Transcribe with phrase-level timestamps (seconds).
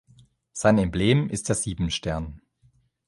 [0.51, 2.41] Sein Emblem ist der Siebenstern.